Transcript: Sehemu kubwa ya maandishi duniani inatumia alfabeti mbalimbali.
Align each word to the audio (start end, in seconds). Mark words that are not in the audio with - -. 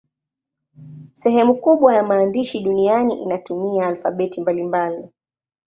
Sehemu 1.13 1.55
kubwa 1.55 1.93
ya 1.95 2.03
maandishi 2.03 2.59
duniani 2.59 3.21
inatumia 3.21 3.87
alfabeti 3.87 4.41
mbalimbali. 4.41 5.07